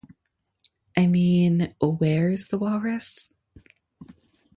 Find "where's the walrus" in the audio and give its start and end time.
1.79-3.31